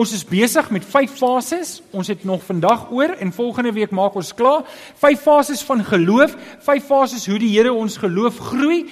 [0.00, 1.70] Ons is besig met 5 fases.
[1.92, 4.62] Ons het nog vandag oor en volgende week maak ons klaar.
[4.96, 8.86] 5 fases van geloof, 5 fases hoe die Here ons geloof groei.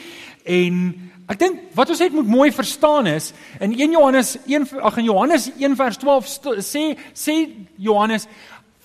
[0.45, 0.83] En
[1.33, 5.09] ek dink wat ons net moet mooi verstaan is in 1 Johannes 1 ag in
[5.09, 6.29] Johannes 1 vers 12
[6.65, 7.35] sê sê
[7.77, 8.29] Johannes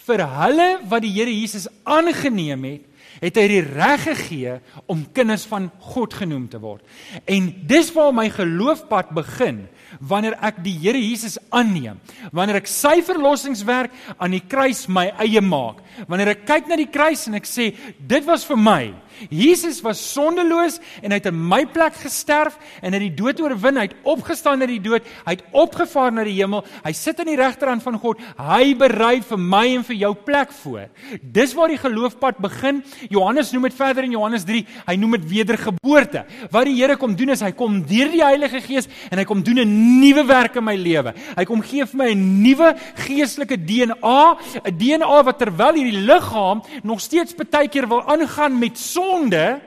[0.08, 2.88] vir hulle wat die Here Jesus aangeneem het,
[3.24, 4.58] het hy die reg gegee
[4.92, 6.84] om kinders van God genoem te word.
[7.28, 9.66] En dis waar my geloofpad begin
[10.00, 12.00] wanneer ek die Here Jesus aanneem,
[12.32, 16.92] wanneer ek sy verlossingswerk aan die kruis my eie maak, wanneer ek kyk na die
[16.92, 18.84] kruis en ek sê dit was vir my
[19.30, 23.80] Jesus was sondeloos en hy het in my plek gesterf en het die dood oorwin.
[23.80, 25.08] Hy het opgestaan uit die dood.
[25.26, 26.64] Hy het opgevaar na die hemel.
[26.84, 28.22] Hy sit aan die regterhand van God.
[28.38, 30.88] Hy berei vir my en vir jou plek voor.
[31.22, 32.84] Dis waar die geloofpad begin.
[33.10, 34.64] Johannes noem dit verder in Johannes 3.
[34.88, 36.26] Hy noem dit wedergeboorte.
[36.52, 39.44] Wat die Here kom doen is hy kom deur die Heilige Gees en hy kom
[39.44, 41.14] doen 'n nuwe werk in my lewe.
[41.38, 42.76] Hy kom gee vir my 'n nuwe
[43.08, 48.78] geestelike DNA, 'n DNA wat terwyl hierdie liggaam nog steeds baie keer wil aangaan met
[48.78, 49.62] sonde sonde,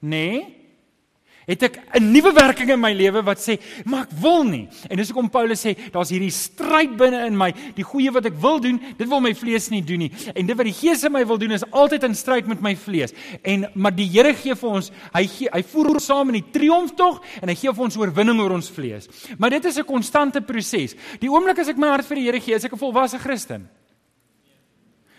[0.00, 0.08] nê?
[0.08, 0.62] Nee,
[1.46, 4.96] het ek 'n nuwe werking in my lewe wat sê, "Maar ek wil nie." En
[4.96, 7.52] dis hoekom Paulus sê, "Daar's hierdie stryd binne in my.
[7.74, 10.12] Die goeie wat ek wil doen, dit wil my vlees nie doen nie.
[10.34, 12.76] En dit wat die Gees in my wil doen is altyd in stryd met my
[12.76, 16.42] vlees." En maar die Here gee vir ons, hy gee, hy voer ons saam in
[16.42, 19.08] die triomftog en hy gee vir ons oorwinning oor ons vlees.
[19.38, 20.94] Maar dit is 'n konstante proses.
[21.18, 23.68] Die oomblik as ek my hart vir die Here gee, is ek 'n volwasse Christen.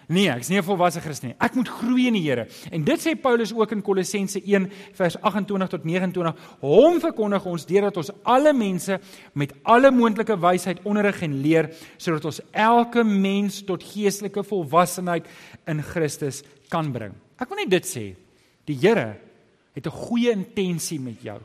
[0.08, 1.36] Nee, ek is nie 'n volwasse Christen nie.
[1.40, 2.48] Ek moet groei in die Here.
[2.72, 6.36] En dit sê Paulus ook in Kolossense 1 vers 28 tot 29.
[6.60, 9.00] Hom verkondig ons deurdat ons alle mense
[9.34, 15.26] met alle moontlike wysheid onderrig en leer sodat ons elke mens tot geestelike volwassenheid
[15.68, 17.14] in Christus kan bring.
[17.40, 18.16] Ek wil net dit sê.
[18.66, 19.16] Die Here
[19.74, 21.40] het 'n goeie intensie met jou.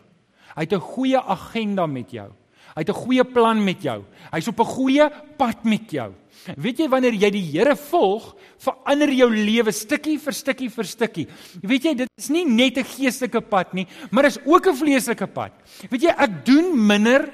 [0.55, 2.31] Hy het 'n goeie agenda met jou.
[2.78, 4.05] Hy het 'n goeie plan met jou.
[4.31, 6.12] Hy's op 'n goeie pad met jou.
[6.56, 11.27] Weet jy wanneer jy die Here volg, verander jou lewe stukkie vir stukkie vir stukkie.
[11.61, 15.27] Weet jy, dit is nie net 'n geestelike pad nie, maar is ook 'n vleeslike
[15.27, 15.53] pad.
[15.91, 17.33] Weet jy, ek doen minder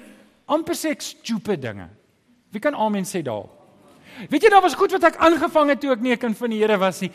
[0.48, 1.88] amper sê ek stupid dinge.
[2.50, 3.50] Wie kan amen sê daal?
[4.30, 6.50] Weet jy, daar was goed wat ek aangevang het toe ek nie 'n kind van
[6.50, 7.10] die Here was nie.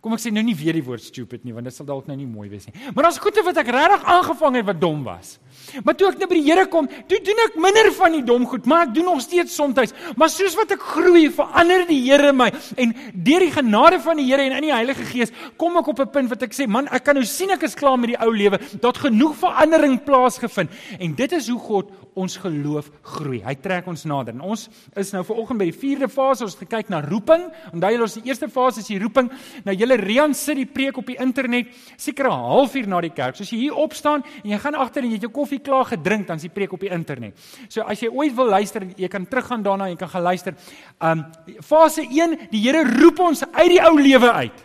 [0.00, 2.16] Kom ek sê nou nie weer die woord stupid nie want dit sal dalk nou
[2.16, 2.74] nie mooi wees nie.
[2.94, 5.38] Maar daar's goeie wat ek regtig aangevang het wat dom was.
[5.84, 8.46] Maar toe ek nou by die Here kom, toe doen ek minder van die dom
[8.46, 9.94] goed, maar ek doen nog steeds soms.
[10.16, 14.28] Maar soos wat ek groei, verander die Here my en deur die genade van die
[14.28, 16.88] Here en in die Heilige Gees kom ek op 'n punt wat ek sê, man,
[16.88, 18.58] ek kan nou sien ek is klaar met die ou lewe.
[18.80, 23.40] Daar't genoeg verandering plaasgevind en dit is hoe God ons geloof groei.
[23.44, 24.34] Hy trek ons nader.
[24.36, 24.68] En ons
[25.00, 26.46] is nou vanoggend by die 4de fase.
[26.46, 27.48] Ons het gekyk na roeping.
[27.72, 29.30] Onthou julle ons die eerste fase is die roeping.
[29.66, 33.36] Nou julle Rian sit die preek op die internet seker 'n halfuur na die kerk.
[33.36, 35.84] So as jy hier opstaan en jy gaan agter en jy het jou koffie klaar
[35.92, 37.38] gedrink, dan is die preek op die internet.
[37.68, 40.54] So as jy ooit wil luister, jy kan teruggaan daarna jy kan gaan luister.
[41.00, 41.24] Um
[41.62, 44.64] fase 1, die Here roep ons uit die ou lewe uit.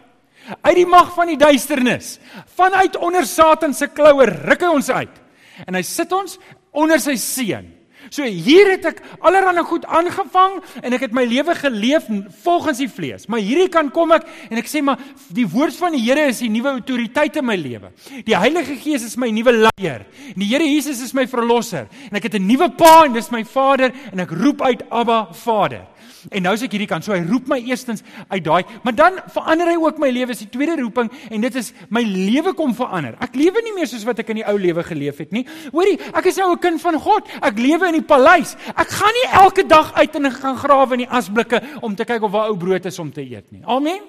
[0.61, 2.17] Uit die mag van die duisternis.
[2.55, 5.19] Vanuit onder Satan se kloue ruk hy ons uit.
[5.67, 6.39] En hy sit ons
[6.72, 7.78] onder sy seën.
[8.09, 12.08] So hier het ek allerlei goed aangevang en ek het my lewe geleef
[12.44, 13.28] volgens die vlees.
[13.30, 15.02] Maar hierdie kan kom ek en ek sê maar
[15.34, 17.92] die woord van die Here is die nuwe autoriteit in my lewe.
[18.25, 20.06] Die Heilige Gees is my nuwe leier.
[20.34, 21.88] En die Here Jesus is my verlosser.
[22.09, 25.28] En ek het 'n nuwe pa en dis my Vader en ek roep uit Abba
[25.34, 25.86] Vader.
[26.30, 27.06] En nou is ek hierdie kant.
[27.06, 30.34] So hy roep my eerstens uit daai, maar dan verander hy ook my lewe.
[30.34, 33.16] Dis die tweede roeping en dit is my lewe kom verander.
[33.24, 35.46] Ek lewe nie meer soos wat ek in die ou lewe geleef het nie.
[35.74, 37.28] Hoorie, ek is nou 'n kind van God.
[37.41, 38.56] Ek lewe in die paleis.
[38.75, 42.24] Ek gaan nie elke dag uit en gaan grawe in die asblikke om te kyk
[42.24, 43.62] of waar ou brood is om te eet nie.
[43.66, 44.02] Amen.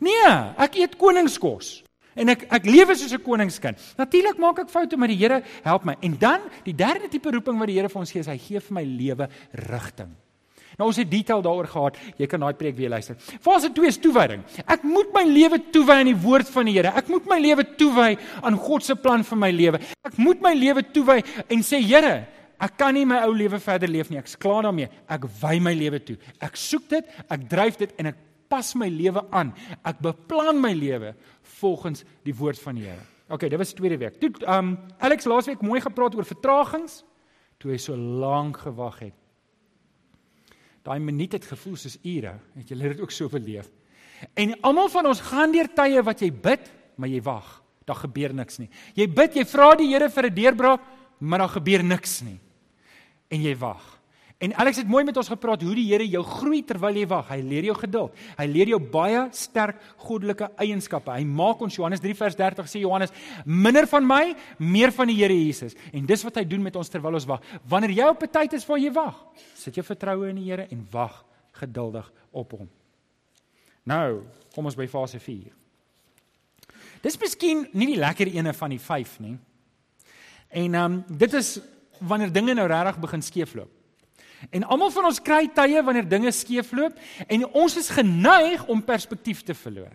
[0.00, 1.82] Nee, ek eet koningskos.
[2.16, 3.78] En ek ek lewe soos 'n koningskind.
[3.96, 5.96] Natuurlik maak ek foute, maar die Here help my.
[6.00, 8.60] En dan die derde tipe roeping wat die Here vir ons gee, is hy gee
[8.60, 10.16] vir my lewe rigting.
[10.76, 11.98] Nou ons het detail daaroor gehad.
[12.20, 13.16] Jy kan daai preek weer luister.
[13.40, 14.42] Fase 2 is toewyding.
[14.68, 16.92] Ek moet my lewe toewy aan die woord van die Here.
[16.92, 18.10] Ek moet my lewe toewy
[18.42, 19.80] aan God se plan vir my lewe.
[20.04, 22.14] Ek moet my lewe toewy en sê Here,
[22.60, 24.20] ek kan nie my ou lewe verder leef nie.
[24.20, 24.92] Ek's klaar daarmee.
[25.08, 26.18] Ek wy my lewe toe.
[26.44, 28.20] Ek soek dit, ek dryf dit en ek
[28.52, 29.56] pas my lewe aan.
[29.80, 31.16] Ek beplan my lewe
[31.56, 33.04] volgens die woord van die Here.
[33.32, 34.20] OK, dit was tweede week.
[34.20, 37.00] Toe um Alex laasweek mooi gepraat oor vertragings
[37.58, 39.16] toe hy so lank gewag het.
[40.86, 42.36] Daai minuut het gevoel soos ure.
[42.54, 43.68] Het jy dit ook so beleef?
[44.38, 47.62] En almal van ons gaan deur tye wat jy bid, maar jy wag.
[47.86, 48.66] daar gebeur niks nie.
[48.98, 50.80] Jy bid, jy vra die Here vir 'n deurbraak,
[51.20, 52.40] maar daar gebeur niks nie.
[53.30, 53.95] En jy wag.
[54.38, 57.30] En Alex het mooi met ons gepraat hoe die Here jou groei terwyl jy wag.
[57.32, 58.16] Hy leer jou geduld.
[58.36, 61.14] Hy leer jou baie sterk goddelike eienskappe.
[61.14, 63.14] Hy maak ons Johannes 3 vers 30 sê Johannes,
[63.48, 65.72] minder van my, meer van die Here Jesus.
[65.88, 67.46] En dis wat hy doen met ons terwyl ons wag.
[67.64, 69.16] Wanneer jy op 'n tyd is waar jy wag,
[69.54, 72.68] sit jou vertroue in die Here en wag geduldig op hom.
[73.84, 74.22] Nou,
[74.54, 75.52] kom ons by fase 4.
[77.02, 79.38] Dis miskien nie die lekker ene van die 5 nie.
[80.50, 81.60] En ehm um, dit is
[82.00, 83.75] wanneer dinge nou regtig begin skeefloop.
[84.50, 89.42] En almal van ons kry tye wanneer dinge skeefloop en ons is geneig om perspektief
[89.42, 89.94] te verloor.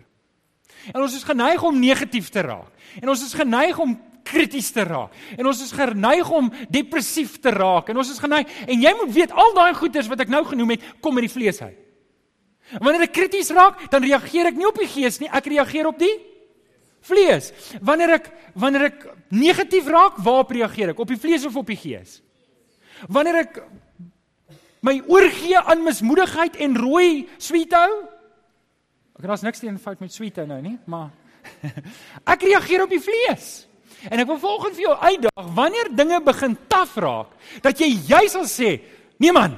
[0.90, 2.72] En ons is geneig om negatief te raak.
[3.00, 3.94] En ons is geneig om
[4.26, 5.14] krities te raak.
[5.36, 7.90] En ons is geneig om depressief te raak.
[7.90, 10.76] En ons is geneig en jy moet weet al daai goeders wat ek nou genoem
[10.76, 11.78] het, kom uit die vlees uit.
[12.72, 15.88] En wanneer ek krities raak, dan reageer ek nie op die gees nie, ek reageer
[15.90, 16.14] op die
[17.04, 17.50] vlees.
[17.84, 21.02] Wanneer ek wanneer ek negatief raak, waarop reageer ek?
[21.02, 22.20] Op die vlees of op die gees?
[23.10, 23.62] Wanneer ek
[24.82, 27.90] my oorgee aan mismoedigheid en rooi sweethou.
[29.18, 31.12] Ek het niks teen fout met sweethou nou nie, maar
[32.34, 33.66] ek reageer op die vlees.
[34.10, 38.24] En ek wil volgens vir jou uitdaag, wanneer dinge begin taaf raak, dat jy jy
[38.32, 38.72] sal sê,
[39.22, 39.54] nee man,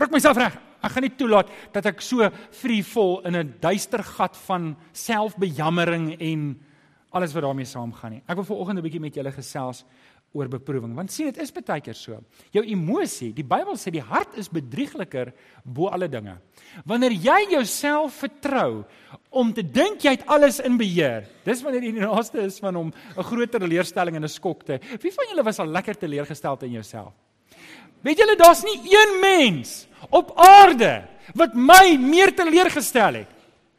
[0.00, 0.56] ruk myself reg.
[0.80, 2.24] Ek gaan nie toelaat dat ek so
[2.56, 6.56] frivol in 'n duister gat van selfbejammering en
[7.12, 8.22] alles wat daarmee saamgaan nie.
[8.26, 9.84] Ek wil vanoggend 'n bietjie met julle gesels
[10.32, 10.92] oor beproewing.
[10.94, 12.18] Want sien, dit is baie keer so.
[12.54, 15.32] Jou emosie, die Bybel sê die hart is bedriegliker
[15.64, 16.36] bo alle dinge.
[16.86, 18.84] Wanneer jy jouself vertrou
[19.34, 22.76] om te dink jy het alles in beheer, dis wanneer jy die naaste is van
[22.76, 24.78] om 'n groter teleurstelling en 'n skok te.
[25.02, 27.12] Wie van julle was al lekker teleurgesteld in jouself?
[28.02, 33.28] Weet julle daar's nie een mens op aarde wat my meer teleurgestel het.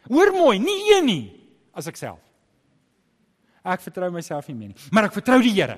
[0.10, 1.34] Hoor mooi, nie een nie
[1.74, 2.20] as ek self.
[3.64, 5.78] Ek vertrou myself nie meer nie, maar ek vertrou die Here.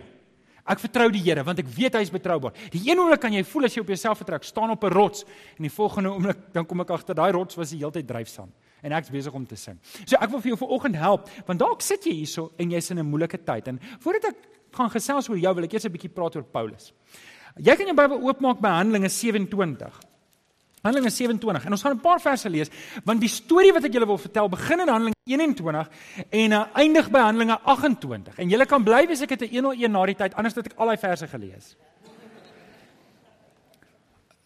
[0.63, 2.53] Ek vertrou die Here want ek weet hy is betroubaar.
[2.71, 5.25] Die een oomblik kan jy voel as jy op jouself vertrou, staan op 'n rots
[5.57, 8.51] en die volgende oomblik dan kom ek agter daai rots was die hele tyd dryfsaam
[8.83, 9.79] en ek's besig om te sing.
[10.05, 12.99] So ek wil vir jou vanoggend help want dalk sit jy hierso en jy's in
[12.99, 14.37] 'n moeilike tyd en voordat ek
[14.71, 16.93] gaan gesels oor jou wil ek eers 'n bietjie praat oor Paulus.
[17.57, 20.12] Jy kan jou Bybel oopmaak by Handelinge 27.
[20.83, 22.69] Handelinge 27 en ons gaan 'n paar verse lees
[23.05, 25.89] want die storie wat ek julle wil vertel begin in Handelinge 21
[26.29, 29.91] en uh, eindig by Handelinge 28 en julle kan bly wees ek het 'n 101
[29.91, 31.75] na die tyd anders het ek al daai verse gelees.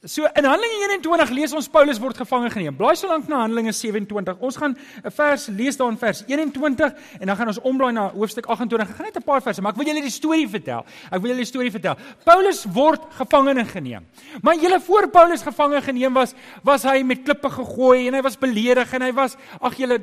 [0.08, 2.76] So in Handelinge 21 lees ons Paulus word gevange geneem.
[2.80, 4.38] Blaai so lank na Handelinge 27.
[4.40, 4.72] Ons gaan
[5.04, 8.88] 'n vers lees daar in vers 21 en dan gaan ons omblaai na hoofstuk 28.
[8.88, 10.86] Ek gaan net 'n paar verse, maar ek wil julle die storie vertel.
[11.12, 11.96] Ek wil julle die storie vertel.
[12.24, 14.08] Paulus word gevangene geneem.
[14.42, 16.34] Maar julle voor Paulus gevange geneem was,
[16.64, 20.00] was hy met klippe gegooi en hy was beledig en hy was ag julle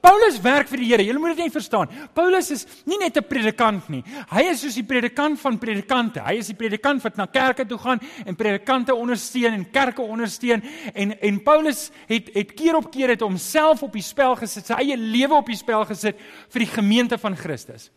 [0.00, 1.04] Paulus werk vir die Here.
[1.04, 1.88] Julle moet dit net verstaan.
[2.14, 4.02] Paulus is nie net 'n predikant nie.
[4.32, 6.20] Hy is soos die predikant van predikante.
[6.20, 10.02] Hy is die predikant wat na kerke toe gaan en predikante ondersteun ondersteun en kerke
[10.02, 10.62] ondersteun
[10.94, 14.74] en en Paulus het het keer op keer het homself op die spel gesit, sy
[14.74, 16.18] eie lewe op die spel gesit
[16.52, 17.90] vir die gemeente van Christus.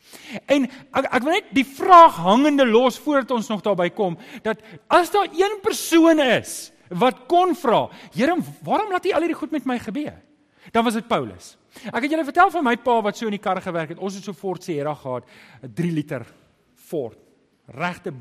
[0.48, 4.62] En ek ek wil net die vraag hangende los voordat ons nog daarby kom dat
[4.88, 9.52] as daar een persoon is wat kon vra, Here, waarom laat U al hierdie goed
[9.52, 10.22] met my gebeur?
[10.72, 11.56] Dan was dit Paulus.
[11.90, 14.00] Ek het julle vertel van my pa wat so in die kar gewerk het.
[14.00, 15.26] Ons het so Ford Sierra gehad,
[15.64, 16.26] 'n 3 liter
[16.76, 17.18] Ford.
[17.68, 18.14] Regte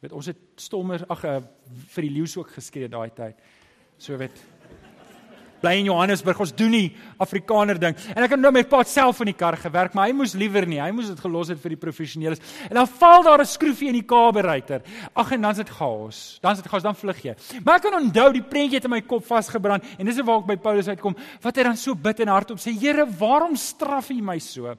[0.00, 1.36] weet ons het stommer ag uh,
[1.94, 3.40] vir die leeu's ook geskree daai tyd.
[4.00, 4.44] So weet
[5.60, 6.40] bly in Johannesburg.
[6.40, 6.86] Ons doen nie
[7.20, 7.96] Afrikaner ding.
[8.14, 10.66] En ek het nou met pa self in die kar gewerk, maar hy moes liewer
[10.68, 10.80] nie.
[10.80, 12.40] Hy moes dit gelos het vir die professioneles.
[12.68, 14.82] En dan val daar 'n skroefie in die kaberuiter.
[15.14, 16.38] Ag en dan's dit chaos.
[16.40, 17.34] Dan's dit chaos, dan vlug jy.
[17.64, 20.46] Maar ek kan onthou die prentjie het in my kop vasgebrand en dis waar ek
[20.46, 21.16] by Paulus uitkom.
[21.42, 24.74] Wat hy dan so bid en hardop sê: "Here, waarom straf U my so?"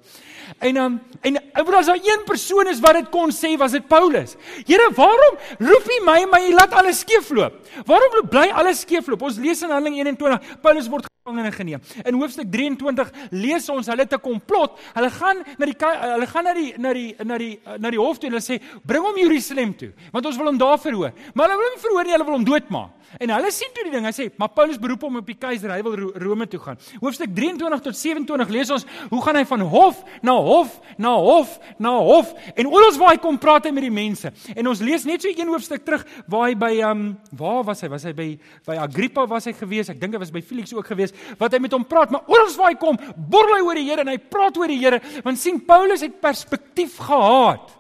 [0.59, 3.71] En dan um, en oor as daar een persoon is wat dit kon sê, was
[3.71, 4.35] dit Paulus.
[4.65, 7.53] Here, waarom roep U my maar U laat alles skeefloop?
[7.85, 9.21] Waarom bly alles skeefloop?
[9.21, 11.81] Ons lees in Handelinge 21 Paulus word gevangene geneem.
[12.01, 14.79] In hoofstuk 23 lees ons hulle te komplot.
[14.95, 18.17] Hulle gaan na die hulle gaan na die na die na die na die hof
[18.17, 21.13] toe en hulle sê bring hom Jerusalem toe want ons wil hom daar verhoor.
[21.35, 22.97] Maar hulle wil hom verhoor nie, hulle wil hom doodmaak.
[23.19, 24.05] En hulle sien toe die ding.
[24.07, 25.69] Hy sê, "Maar Paulus beroep hom op die keiser.
[25.69, 29.61] Hy wil Rome toe gaan." Hoofstuk 23 tot 27 lees ons hoe gaan hy van
[29.61, 33.83] hof na hof na hof na hof en oral waar hy kom praat hy met
[33.83, 34.31] die mense.
[34.55, 37.81] En ons lees net so een hoofstuk terug waar hy by ehm um, waar was
[37.81, 37.89] hy?
[37.89, 39.89] Was hy by by Agrippa was hy gewees?
[39.89, 42.11] Ek dink hy was by Felix ook gewees wat hy met hom praat.
[42.13, 44.79] Maar oral waar hy kom, borrel hy oor die Here en hy praat oor die
[44.81, 47.77] Here want sien Paulus het perspektief gehad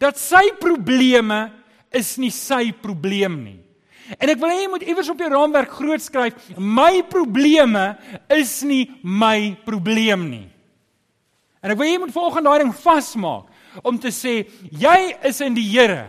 [0.00, 1.48] dat sy probleme
[1.90, 3.58] is nie sy probleem nie.
[4.18, 7.94] En ek wil hê jy moet iewers op jou raamwerk groot skryf: My probleme
[8.34, 10.46] is nie my probleem nie.
[11.62, 14.40] En ek wil jy moet volgende daai ding vasmaak om te sê
[14.72, 14.98] jy
[15.28, 16.08] is in die Here.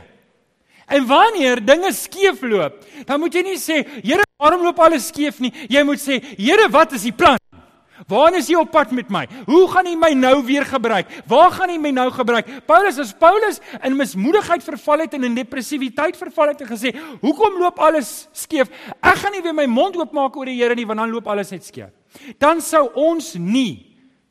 [0.92, 5.54] En wanneer dinge skeefloop, dan moet jy nie sê Here, waarom loop alles skeef nie?
[5.70, 7.38] Jy moet sê Here, wat is die plan?
[8.10, 9.28] Waar is jy op pad met my?
[9.46, 11.10] Hoe gaan jy my nou weer gebruik?
[11.30, 12.50] Waar gaan jy my nou gebruik?
[12.66, 17.60] Paulus as Paulus in mismoedigheid verval het en in depressiwiteit verval het en gesê, "Hoekom
[17.62, 18.70] loop alles skeef?
[19.04, 21.52] Ek gaan nie weer my mond oopmaak oor die Here nie, want dan loop alles
[21.52, 21.92] net skeef."
[22.40, 23.86] Dan sou ons nie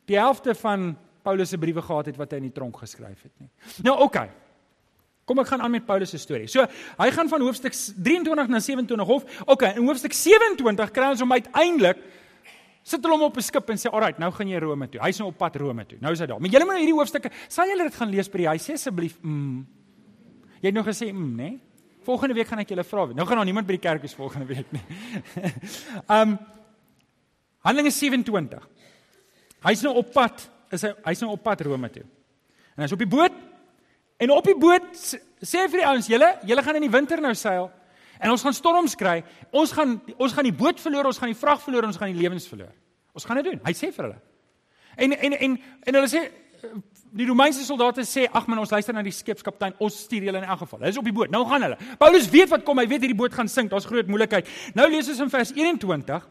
[0.05, 3.31] die helfte van Paulus se briewe gehad het wat hy in die tronk geskryf het
[3.39, 3.49] nie.
[3.83, 4.03] Nou oké.
[4.03, 4.29] Okay.
[5.31, 6.49] Kom ek gaan aan met Paulus se storie.
[6.51, 6.65] So,
[6.99, 9.23] hy gaan van hoofstuk 23 na 27 hof.
[9.23, 12.01] Oké, okay, in hoofstuk 27 kry ons hom uiteindelik
[12.83, 15.19] sit hulle hom op 'n skip en sê, "Alright, nou gaan jy Rome toe." Hy's
[15.19, 15.97] nou op pad Rome toe.
[16.01, 16.39] Nou is hy daar.
[16.39, 19.21] Maar julle moet nou hierdie hoofstukke, sal julle dit gaan lees by die huis asseblief.
[19.21, 19.67] Mm.
[20.61, 21.59] Jy het nog gesê, "Mm, né?" Nee?
[22.03, 23.05] Volgende week gaan ek julle vra.
[23.05, 24.81] Nou gaan daar niemand by die kerk is volgende week nie.
[26.09, 26.39] um
[27.59, 28.67] Handelinge 27.
[29.61, 32.03] Hy's nou op pad, is hy hy's nou op pad Rome toe.
[32.75, 33.50] En hy's op die boot.
[34.21, 34.89] En op die boot
[35.41, 37.71] sê vir die ouens, "Julle, julle gaan in die winter nou seil."
[38.19, 39.23] En ons gaan storms kry.
[39.49, 42.21] Ons gaan ons gaan die boot verloor, ons gaan die vrag verloor, ons gaan die
[42.21, 42.73] lewens verloor.
[43.13, 43.59] Ons gaan dit doen.
[43.65, 44.19] Hy sê vir hulle.
[44.95, 46.21] En en en en hulle sê
[47.11, 50.43] die Romeinse soldate sê ag man ons luister na die skipskaptein ons stuur julle in
[50.43, 50.79] elk geval.
[50.79, 51.31] Hulle is op die boot.
[51.33, 51.77] Nou gaan hulle.
[51.97, 52.77] Paulus weet wat kom.
[52.77, 53.71] Hy weet hierdie boot gaan sink.
[53.71, 54.47] Daar's groot moeilikheid.
[54.75, 56.29] Nou lees ons in vers 21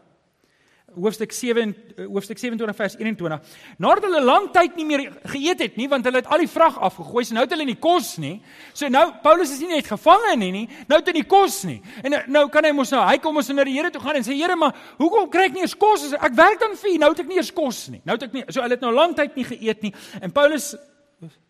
[0.95, 3.39] hoofstuk 7 eh, hoofstuk 27 vers 21.
[3.77, 6.79] Nadat hulle lank tyd nie meer geëet het nie, want hulle het al die vrag
[6.79, 8.35] afgegooi, so nou het hulle nie kos nie.
[8.73, 11.79] So nou Paulus is nie net gevange nie, nie nou het hy nie kos nie.
[12.03, 14.19] En nou, nou kan hy mos nou, hy kom ons na die Here toe gaan
[14.19, 16.09] en sê Here, maar hoekom kry ek nie eens kos?
[16.13, 18.01] Ek werk dan vir u, nou het ek nie eens kos nie.
[18.05, 19.93] Nou het ek nie, so hulle het nou lank tyd nie geëet nie.
[20.21, 20.73] En Paulus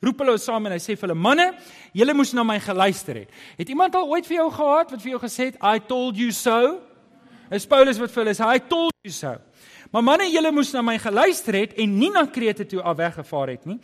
[0.04, 1.48] roep hulle saam en hy sê vir hulle manne,
[1.96, 3.42] julle moes na my geluister het.
[3.60, 6.34] Het iemand al ooit vir jou gehad wat vir jou gesê het I told you
[6.36, 6.80] so?
[7.52, 9.38] Is Paulus wat vir hulle sê, "I told you so."
[9.92, 13.48] Maar manne, julle moes na my geluister het en nie na Krete toe af weggevaar
[13.48, 13.80] het nie.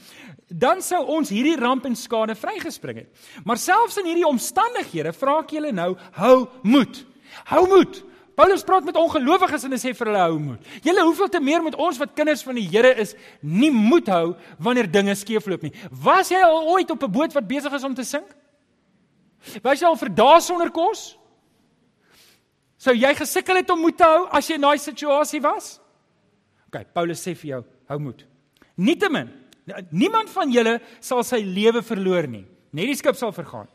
[0.48, 3.10] Dan sou ons hierdie ramp en skade vrygespring het.
[3.44, 7.06] Maar selfs in hierdie omstandighede vra ek julle nou, hou moed.
[7.52, 8.04] Hou moed.
[8.38, 10.74] Paulus praat met ongelowiges en hy sê vir hulle hou moed.
[10.86, 14.36] Julle hoeveel te meer met ons wat kinders van die Here is, nie moed hou
[14.64, 15.74] wanneer dinge skeefloop nie.
[15.92, 18.30] Was jy al ooit op 'n boot wat besig is om te sink?
[19.62, 21.18] Was jy al vir dae sonder kos?
[22.78, 25.78] Sou jy gesukkel het om moed te hou as jy in daai situasie was?
[26.68, 28.26] OK, Paulus sê vir jou, hou moed.
[28.78, 29.32] Nietemin,
[29.90, 32.46] niemand van julle sal sy lewe verloor nie.
[32.76, 33.70] Net die skip sal vergaan.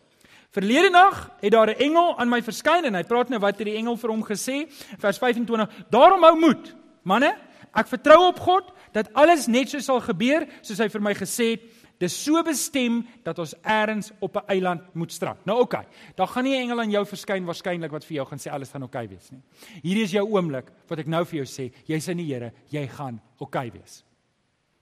[0.52, 3.66] Verlede nag het daar 'n engel aan my verskyn en hy praat nou wat het
[3.66, 4.68] die engel vir hom gesê?
[4.98, 5.68] Vers 25.
[5.90, 7.34] Daarom hou moed, manne.
[7.74, 11.50] Ek vertrou op God dat alles net so sal gebeur soos hy vir my gesê
[11.50, 11.60] het.
[12.02, 15.44] Dis so bestem dat ons eers op 'n eiland moet strand.
[15.44, 15.76] Nou oké.
[15.76, 18.50] Okay, daar gaan nie 'n engel aan jou verskyn waarskynlik wat vir jou gaan sê
[18.50, 19.42] alles gaan oké okay wees nie.
[19.82, 22.86] Hierdie is jou oomblik wat ek nou vir jou sê, jy's in die Here, jy
[22.88, 24.04] gaan oké okay wees.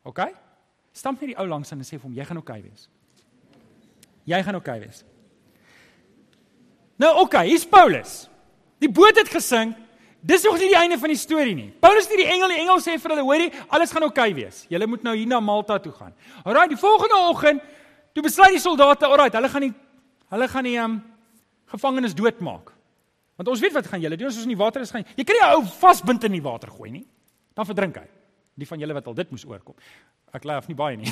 [0.05, 0.33] Okay?
[0.93, 2.89] Stamp net die ou langs aan en sê vir hom jy gaan oké okay wees.
[4.25, 5.05] Jy gaan oké okay wees.
[6.97, 8.29] Nou oké, okay, hier's Paulus.
[8.79, 9.77] Die boot het gesink.
[10.21, 11.71] Dis nog nie die einde van die storie nie.
[11.81, 14.65] Paulus stuur die engel, die engel sê vir hulle, hoorie, alles gaan oukei okay wees.
[14.69, 16.13] Julle moet nou hier na Malta toe gaan.
[16.45, 17.63] Alraai, die volgende oggend,
[18.13, 19.73] toe besluit die soldate, alraai, hulle gaan die
[20.31, 21.01] hulle gaan die um,
[21.73, 22.71] gevangenes doodmaak.
[23.41, 25.07] Want ons weet wat gaan julle doen as ons in die water is gaan.
[25.17, 27.07] Jy kan nie 'n ou vasbind in die water gooi nie.
[27.57, 28.07] Dan verdrink hy.
[28.61, 29.77] Die van julle wat al dit moes oorkom.
[30.37, 31.11] Ek lê af nie baie nie.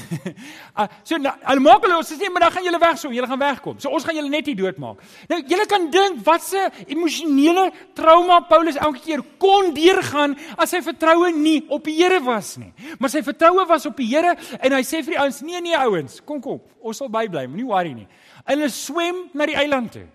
[0.78, 3.10] uh, so nou, hulle maak hulle ons sê nee, maar dan gaan julle weg so,
[3.14, 3.78] julle gaan wegkom.
[3.82, 5.00] So ons gaan julle net hier doodmaak.
[5.30, 7.64] Nou julle kan dink wat se emosionele
[7.98, 12.70] trauma Paulus elke keer kon deurgaan as sy vertroue nie op die Here was nie.
[13.00, 15.80] Maar sy vertroue was op die Here en hy sê vir die ouens: "Nee nee
[15.88, 18.06] ouens, kom kom, ons sal bybly, moenie worry nie."
[18.44, 20.06] En hulle swem na die eiland toe.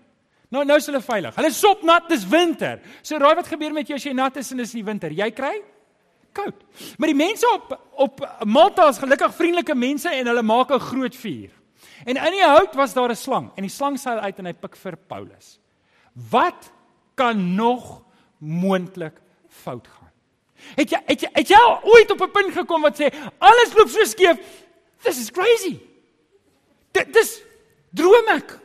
[0.54, 1.36] Nou nou is hulle veilig.
[1.36, 2.80] Hulle sop nat, dis winter.
[3.02, 5.12] So raai wat gebeur met jou as jy nat is en dis die winter.
[5.12, 5.58] Jy kry
[6.34, 6.64] koud.
[6.98, 7.74] Maar die mense op
[8.04, 11.50] op Malta is gelukkig vriendelike mense en hulle maak 'n groot vuur.
[12.04, 14.52] En in die hout was daar 'n slang en die slang seil uit en hy
[14.52, 15.58] pik vir Paulus.
[16.30, 16.72] Wat
[17.14, 18.02] kan nog
[18.38, 20.10] moontlik fout gaan?
[20.76, 23.88] Het jy het jy het jy ooit op 'n punt gekom wat sê alles loop
[23.88, 24.38] so skeef?
[25.02, 25.78] This is crazy.
[26.92, 27.42] Dit dis
[27.90, 28.63] droom ek.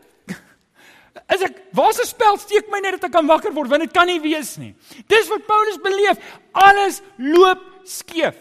[1.30, 3.94] As ek waar's 'n spel steek my net dat ek kan wakker word want dit
[3.94, 4.76] kan nie wees nie.
[5.08, 6.18] Dis wat Paulus beleef.
[6.52, 8.38] Alles loop skeef.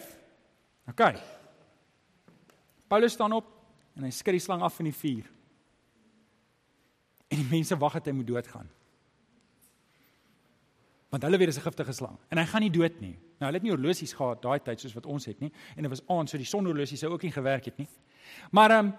[0.88, 1.14] OK.
[2.88, 3.44] Paulus staan op
[3.96, 5.26] en hy skud die slang af in die vuur.
[7.28, 8.68] En die mense wag dat hy moet doodgaan.
[11.12, 13.18] Want hulle weet dis 'n giftige slang en hy gaan nie dood nie.
[13.38, 15.90] Nou hulle het nie horlosies gehad daai tyd soos wat ons het nie en dit
[15.90, 17.88] was aand so die sonhorlosie sou ook nie gewerk het nie.
[18.50, 18.92] Maar ehm um,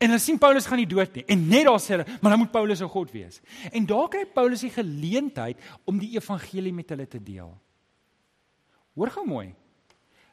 [0.00, 1.26] En hulle sien Paulus gaan nie dood nie.
[1.28, 3.40] En net daar sê hulle, maar dan moet Paulus 'n God wees.
[3.72, 7.58] En daar kry Paulus die geleentheid om die evangelie met hulle te deel.
[8.94, 9.54] Hoor gou mooi.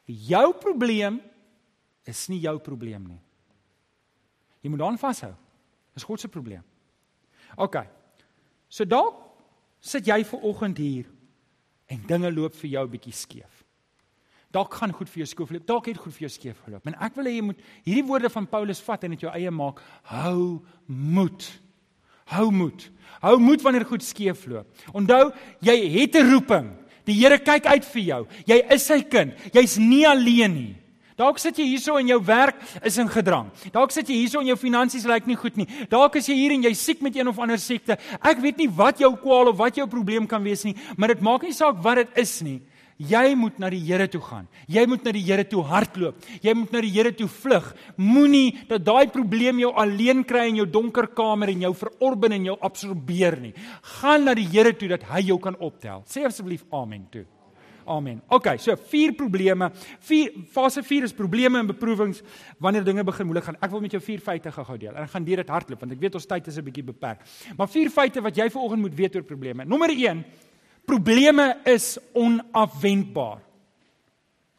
[0.04, 1.20] Jou probleem
[2.04, 3.20] is nie jou probleem nie.
[4.60, 5.34] Jy moet daaraan vashou.
[5.94, 6.62] Dis God se probleem.
[7.56, 7.76] OK.
[8.68, 9.14] So dalk
[9.80, 11.06] sit jy ver oggend hier
[11.86, 13.57] en dinge loop vir jou bietjie skeef.
[14.54, 15.66] Dalk gaan goed vir jou skool loop.
[15.68, 16.86] Dalk het goed vir jou skeef geloop.
[16.88, 19.50] En ek wil hê jy moet hierdie woorde van Paulus vat en dit jou eie
[19.52, 19.82] maak.
[20.08, 21.48] Hou moed.
[22.32, 22.88] Hou moed.
[23.20, 24.68] Hou moed wanneer goed skeef loop.
[24.96, 26.70] Onthou, jy het 'n roeping.
[27.04, 28.26] Die Here kyk uit vir jou.
[28.46, 29.32] Jy is sy kind.
[29.52, 30.76] Jy's nie alleen nie.
[31.18, 33.50] Dalk sit jy hierso en jou werk is in gedrang.
[33.72, 35.66] Dalk sit jy hierso en jou finansies lyk nie goed nie.
[35.90, 37.98] Dalk is jy hier en jy siek met een of ander siekte.
[38.22, 41.20] Ek weet nie wat jou kwaal of wat jou probleem kan wees nie, maar dit
[41.20, 42.60] maak nie saak wat dit is nie.
[42.98, 44.48] Jy moet na die Here toe gaan.
[44.66, 46.18] Jy moet na die Here toe hardloop.
[46.42, 47.70] Jy moet na die Here toe vlug.
[47.96, 52.50] Moenie dat daai probleem jou alleen kry in jou donker kamer en jou verorben en
[52.50, 53.54] jou absorbeer nie.
[54.00, 56.02] Gaan na die Here toe dat hy jou kan optel.
[56.10, 57.24] Sê asseblief amen toe.
[57.88, 58.18] Amen.
[58.28, 59.70] OK, so vier probleme.
[60.04, 62.20] Vier fase 4 is probleme en beproewings
[62.60, 63.56] wanneer dinge begin moeilik gaan.
[63.64, 64.92] Ek wil met jou vier feite gou deel.
[64.92, 67.24] En ek gaan deur dit hardloop want ek weet ons tyd is 'n bietjie beperk.
[67.56, 69.64] Maar vier feite wat jy vanoggend moet weet oor probleme.
[69.64, 70.24] Nommer 1.
[70.88, 73.44] Probleme is onafwendbaar.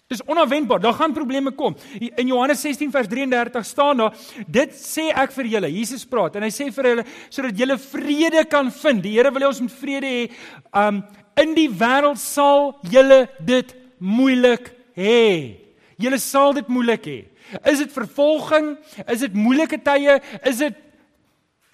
[0.09, 0.81] Dis onafwendbaar.
[0.81, 1.75] Daar gaan probleme kom.
[1.99, 4.17] In Johannes 16 vers 33 staan daar:
[4.47, 8.45] "Dit sê ek vir julle." Jesus praat en hy sê vir hulle sodat julle vrede
[8.49, 9.03] kan vind.
[9.03, 10.29] Die Here wil hê ons moet vrede hê.
[10.73, 11.03] Um
[11.39, 15.55] In die wêreld sal julle dit moeilik hê.
[15.99, 17.19] Julle sal dit moeilik hê.
[17.65, 18.73] Is dit vervolging?
[19.07, 20.19] Is dit moeilike tye?
[20.47, 20.75] Is dit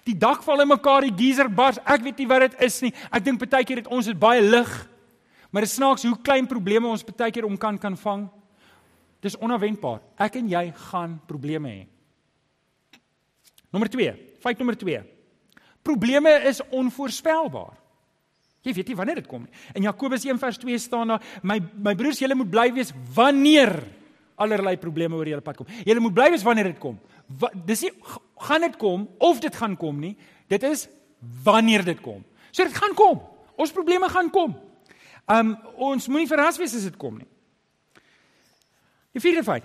[0.06, 1.80] die dak val in mekaar, die geyser bars?
[1.84, 2.92] Ek weet nie wat dit is nie.
[3.10, 4.70] Ek dink baie keer het ons dit baie lig.
[5.50, 8.26] Maar dit snaaks hoe klein probleme ons baie keer om kan kan vang.
[9.24, 10.00] Dis onverwendbaar.
[10.22, 11.82] Ek en jy gaan probleme hê.
[13.74, 15.02] Nommer 2, feit nommer 2.
[15.86, 17.74] Probleme is onvoorspelbaar.
[18.66, 19.52] Jy weet nie wanneer dit kom nie.
[19.78, 23.84] In Jakobus 1:2 staan daar: "My my broers, julle moet bly wees wanneer
[24.36, 25.68] allerlei probleme oor julle pad kom.
[25.86, 26.98] Julle moet bly wees wanneer dit kom.
[27.40, 27.92] Wat, dis nie
[28.36, 30.16] gaan dit kom of dit gaan kom nie.
[30.46, 30.88] Dit is
[31.44, 32.24] wanneer dit kom.
[32.50, 33.22] So dit gaan kom.
[33.56, 34.56] Ons probleme gaan kom.
[35.26, 37.28] Um ons moenie verras wees as dit kom nie.
[39.16, 39.64] Die vierde feit.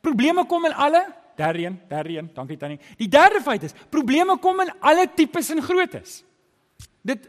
[0.00, 1.02] Probleme kom in alle
[1.36, 2.78] derde een, derde een, dankie tannie.
[2.96, 6.22] Die derde feit is probleme kom in alle tipes en groottes.
[7.02, 7.26] Dit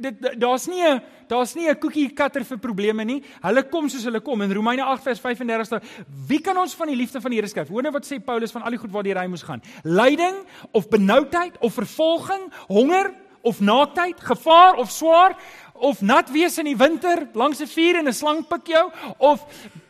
[0.00, 3.22] dit daar's nie 'n daar's nie 'n cookie cutter vir probleme nie.
[3.42, 4.42] Hulle kom soos hulle kom.
[4.42, 5.82] In Romeine 8 vers 35 staan:
[6.26, 7.68] Wie kan ons van die liefde van die Here skryf?
[7.68, 9.62] Hoor nou wat sê Paulus van al die goed waartoe hy moes gaan.
[9.82, 10.36] Lyding
[10.72, 15.36] of benoudheid of vervolging, honger of naaktheid, gevaar of swaar
[15.74, 19.44] of nat wees in die winter langs 'n vuur en 'n slang pik jou of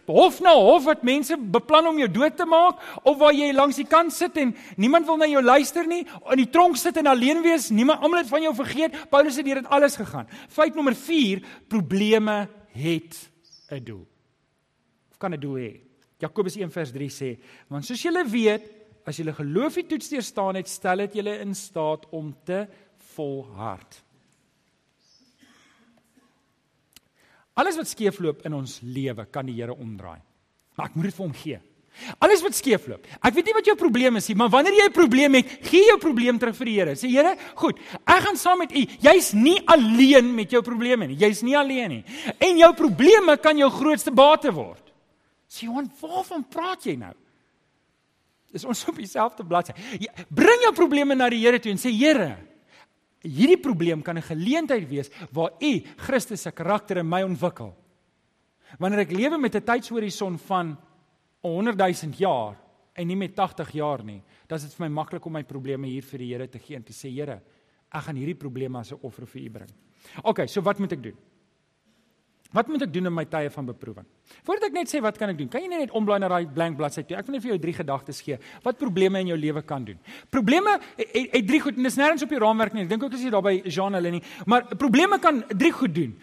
[0.09, 3.77] hof na hof wat mense beplan om jou dood te maak of waar jy langs
[3.77, 7.11] die kant sit en niemand wil na jou luister nie, in die tronk sit en
[7.13, 8.97] alleen wees, niemand almal het van jou vergeet.
[9.13, 10.29] Paulus het deur dit alles gegaan.
[10.49, 13.31] Feit nommer 4, probleme het
[13.71, 14.07] 'n doel.
[15.11, 15.81] Of kan 'n doel hê?
[16.19, 18.63] Jakobus 1 vers 3 sê, want soos julle weet,
[19.07, 22.67] as julle geloof die toets deurstaan het, stel dit julle in staat om te
[23.15, 24.03] volhard.
[27.59, 30.21] Alles wat skeefloop in ons lewe kan die Here omdraai.
[30.79, 31.59] Maar ek moet dit vir hom gee.
[32.23, 33.07] Alles wat skeefloop.
[33.19, 35.85] Ek weet nie wat jou probleem is nie, maar wanneer jy 'n probleem het, gee
[35.89, 36.95] jou probleem terug vir die Here.
[36.95, 38.87] Sê Here, goed, ek gaan saam met U.
[39.01, 41.17] Jy's nie alleen met jou probleme nie.
[41.17, 42.05] Jy's nie alleen nie.
[42.39, 44.93] En jou probleme kan jou grootste bate word.
[45.49, 47.15] Sê Johan, waarvan praat jy nou?
[48.53, 49.73] Dis ons op dieselfde bladsy.
[50.31, 52.37] Bring jou probleme na die Here toe en sê Here,
[53.23, 57.75] hierdie probleem kan 'n geleentheid wees waar u Christus se karakter in my ontwikkel.
[58.79, 60.77] Wanneer ek lewe met 'n tydshorison van
[61.43, 62.57] 100 000 jaar
[62.95, 65.87] en nie met 80 jaar nie, dan is dit vir my maklik om my probleme
[65.87, 67.41] hier vir die Here te gee en te sê Here,
[67.91, 69.71] ek gaan hierdie probleme as 'n offer vir u bring.
[70.23, 71.17] OK, so wat moet ek doen?
[72.57, 74.07] Wat moet ek doen in my tye van beproewing?
[74.47, 76.79] Voordat ek net sê wat kan ek doen, kan jy net omblaai na daai blank
[76.79, 77.19] bladsy toe.
[77.21, 79.99] Ek wil net vir jou drie gedagtes gee wat probleme in jou lewe kan doen.
[80.33, 82.87] Probleme het, het drie goed en dis nêrens op die raamwerk nie.
[82.87, 85.93] Ek dink ook as jy daar by Jean hulle nie, maar probleme kan drie goed
[85.99, 86.17] doen.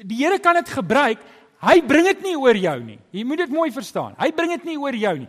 [0.00, 1.20] Die Here kan dit gebruik
[1.60, 2.96] Hy bring dit nie oor jou nie.
[3.12, 4.14] Jy moet dit mooi verstaan.
[4.16, 5.26] Hy bring dit nie oor jou nie.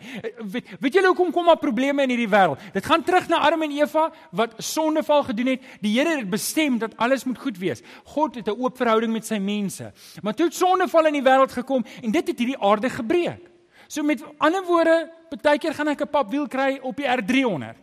[0.54, 2.62] Weet, weet julle hoekom kom daar probleme in hierdie wêreld?
[2.72, 4.06] Dit gaan terug na Adam en Eva
[4.39, 5.67] wat sondeval gedoen het.
[5.84, 7.84] Die Here het bestem dat alles moet goed wees.
[8.15, 9.91] God het 'n oop verhouding met sy mense.
[10.24, 13.52] Maar toe het sondeval in die wêreld gekom en dit het hierdie aarde gebreek.
[13.88, 17.76] So met ander woorde, baie keer gaan ek 'n papwiel kry op die R300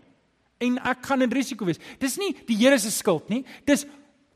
[0.59, 1.79] en ek gaan in risiko wees.
[1.99, 3.45] Dis nie die Here se skuld nie.
[3.65, 3.85] Dis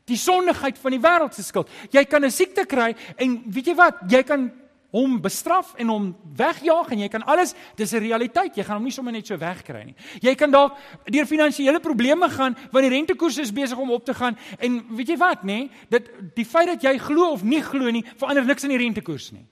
[0.05, 1.69] die sondigheid van die wêreld se skuld.
[1.91, 3.95] Jy kan 'n siekte kry en weet jy wat?
[4.09, 4.51] Jy kan
[4.93, 8.55] hom bestraf en hom wegjaag en jy kan alles, dis 'n realiteit.
[8.55, 9.95] Jy gaan hom nie sommer net so wegkry nie.
[10.21, 14.13] Jy kan dalk deur finansiële probleme gaan wanneer die rentekoers is besig om op te
[14.13, 15.69] gaan en weet jy wat, nê?
[15.89, 19.31] Dit die feit dat jy glo of nie glo nie, verander niks aan die rentekoers
[19.31, 19.45] nie.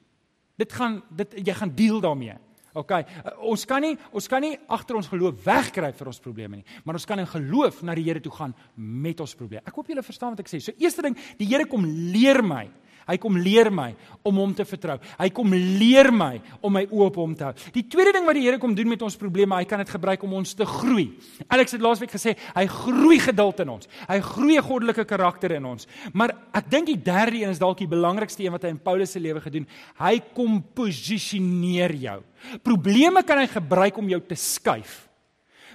[0.58, 2.38] Dit gaan dit jy gaan deel daarmee.
[2.74, 6.62] OK, uh, ons kan nie ons kan nie agter ons geloof wegkry vir ons probleme
[6.62, 9.64] nie, maar ons kan in geloof na die Here toe gaan met ons probleme.
[9.68, 10.62] Ek hoop julle verstaan wat ek sê.
[10.64, 12.68] So eerste ding, die Here kom leer my
[13.08, 13.90] Hy kom leer my
[14.28, 14.98] om hom te vertrou.
[15.20, 17.54] Hy kom leer my om my oë op hom te hou.
[17.76, 20.24] Die tweede ding wat die Here kom doen met ons probleme, hy kan dit gebruik
[20.26, 21.08] om ons te groei.
[21.52, 23.90] Alex het laasweek gesê, hy groei geduld in ons.
[24.10, 25.88] Hy groei goddelike karakter in ons.
[26.14, 29.14] Maar ek dink die derde een is dalk die belangrikste een wat hy in Paulus
[29.16, 29.68] se lewe gedoen.
[30.02, 32.20] Hy kom posisioneer jou.
[32.66, 35.06] Probleme kan hy gebruik om jou te skuif.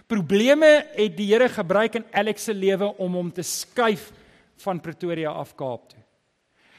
[0.06, 4.12] Probleme het die Here gebruik in Alex se lewe om hom te skuif
[4.62, 6.05] van Pretoria af Kaap toe.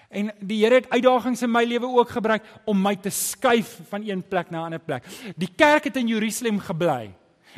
[0.08, 4.06] En die Here het uitdagings in my lewe ook gebruik om my te skuif van
[4.08, 5.04] een plek na 'n ander plek.
[5.36, 7.12] Die kerk het in Jerusalem gebly.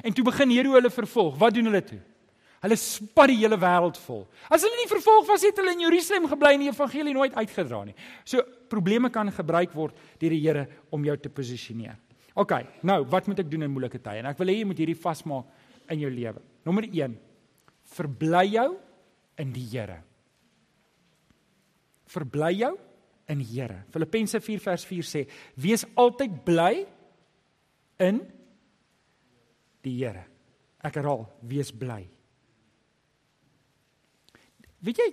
[0.03, 1.37] En toe begin Here hulle vervolg.
[1.37, 1.99] Wat doen hulle toe?
[2.59, 4.27] Hulle spat die hele wêreld vol.
[4.49, 7.83] As hulle nie vervolg was het hulle in Jerusalem gebly en die evangelie nooit uitgedra
[7.85, 7.95] nie.
[8.23, 11.97] So probleme kan gebruik word deur die Here om jou te posisioneer.
[12.35, 14.19] OK, nou, wat moet ek doen in moeilike tye?
[14.19, 15.45] En ek wil hê jy moet hierdie vasmaak
[15.89, 16.41] in jou lewe.
[16.65, 17.17] Nommer 1.
[17.83, 18.77] Verbly jou
[19.37, 20.08] in die Here
[22.09, 22.73] verbly jou
[23.29, 23.83] in Here.
[23.93, 26.85] Filippense 4 vers 4 sê: "Wees altyd bly
[27.99, 28.21] in
[29.81, 30.25] die Here."
[30.81, 32.07] Ek herhaal, wees bly.
[34.79, 35.09] Weet jy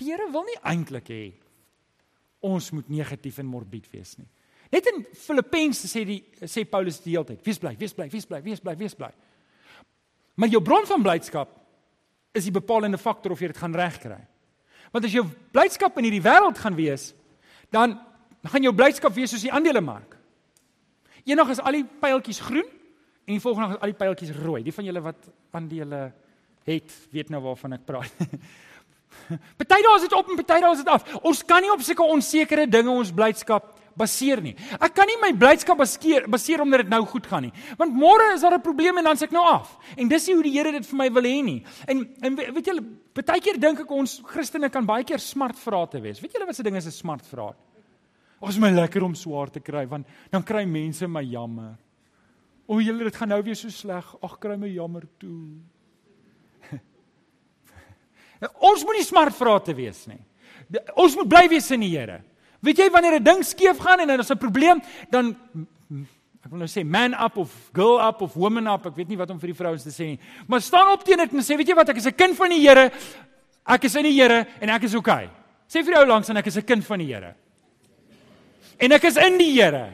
[0.00, 1.24] Die Here wil nie eintlik hê
[2.40, 4.28] ons moet negatief en morbied wees nie.
[4.72, 8.26] Net in Filippense sê die sê Paulus die hele tyd: "Wees bly, wees bly, wees
[8.26, 9.10] bly, wees bly, wees bly."
[10.36, 11.50] Maar jou bron van blydskap
[12.32, 14.20] is die bepalende faktor of jy dit gaan regkry.
[14.90, 15.24] Want as jou
[15.54, 17.10] blydskap in hierdie wêreld gaan wees,
[17.70, 17.98] dan
[18.50, 20.16] gaan jou blydskap wees soos die aandelemark.
[21.28, 22.66] Eendag is al die pyltjies groen
[23.26, 24.62] en die volgende dag is al die pyltjies rooi.
[24.66, 26.00] Die van julle wat aandele
[26.66, 28.24] het, weet nou waarvan ek praat.
[29.60, 31.06] Party dae is dit op en party dae is dit af.
[31.26, 34.54] Ons kan nie op sulke onsekere dinge ons blydskap baseer nie.
[34.80, 37.52] Ek kan nie my blydskap baseer baseer omdat dit nou goed gaan nie.
[37.78, 39.76] Want môre is daar 'n probleem en dan s'ek nou af.
[39.96, 41.64] En dis nie hoe die Here dit vir my wil hê nie.
[41.86, 45.90] En en weet julle, baie keer dink ek ons Christene kan baie keer smart vrae
[45.90, 46.20] te wees.
[46.20, 47.56] Weet julle wat se ding is 'n smart vraag?
[48.40, 51.76] Ons is my lekker om swaar te kry want dan kry mense my jammer.
[52.66, 54.14] O, julle dit gaan nou weer so sleg.
[54.22, 55.58] Ag, kry my jammer toe.
[58.70, 60.20] ons moet nie smart vrae te wees nie.
[60.94, 62.20] Ons moet bly wees in die Here.
[62.60, 65.36] Weet jy wanneer 'n ding skeef gaan en dan is 'n probleem, dan
[66.44, 69.16] ek wil nou sê man up of girl up of woman up, ek weet nie
[69.16, 70.20] wat om vir die vrouens te sê nie.
[70.46, 72.50] Maar staan op teen dit en sê, weet jy wat, ek is 'n kind van
[72.50, 72.90] die Here.
[73.66, 75.30] Ek is in die Here en ek is okay.
[75.68, 77.34] Sê vir jou langs en ek is 'n kind van die Here.
[78.78, 79.92] En ek is in die Here.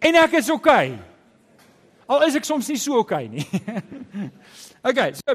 [0.00, 0.98] En ek is okay.
[2.08, 3.46] Al is ek soms nie so okay nie.
[4.88, 5.34] okay, so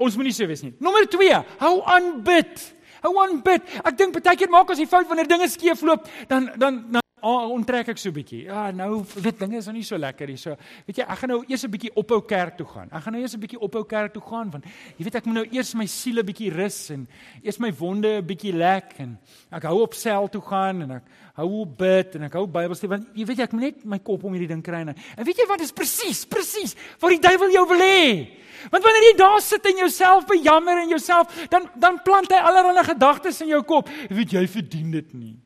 [0.00, 0.72] ons moenie so wees nie.
[0.80, 2.74] Nommer 2, hou aan bid.
[3.04, 3.62] Hou aan bid.
[3.84, 7.50] Ek dink baie keer maak ons die fout wanneer dinge skeefloop, dan dan dan oh,
[7.54, 8.44] onttrek ek so 'n bietjie.
[8.44, 10.36] Ja, nou weet dinge is nou nie so lekker nie.
[10.36, 10.56] So,
[10.86, 12.88] weet jy, ek gaan nou eers 'n bietjie ophou kerk toe gaan.
[12.92, 15.34] Ek gaan nou eers 'n bietjie ophou kerk toe gaan want jy weet ek moet
[15.34, 17.08] nou eers my siele bietjie rus en
[17.42, 19.18] eers my wonde 'n bietjie lek en
[19.52, 21.02] ek hou op sel toe gaan en ek
[21.36, 23.98] hou op bid en ek hou Bybelstudie want jy weet jy ek moet net my
[23.98, 27.18] kop om hierdie ding kry en en weet jy wat is presies presies wat die
[27.18, 28.28] duiwel jou wil hê?
[28.68, 32.84] Want wanneer jy daar sit en jouself bejammer en jouself, dan dan plant hy allerlei
[32.84, 33.88] gedagtes in jou kop.
[34.10, 35.36] Weet jy verdien dit nie.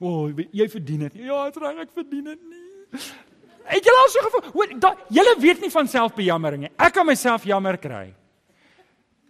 [0.00, 1.18] O, oh, jy verdien dit.
[1.28, 3.00] Ja, dit reg ek verdien dit nie.
[3.70, 4.46] Het jy al so gevoel?
[4.54, 4.70] Hoor,
[5.12, 6.70] jy weet nie van selfbejammering nie.
[6.80, 8.06] Ek kan myself jammer kry.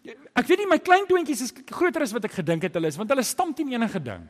[0.07, 2.97] Ek weet nie my klein toontjies is groter as wat ek gedink het hulle is,
[2.97, 4.23] want hulle stamp teen enige ding.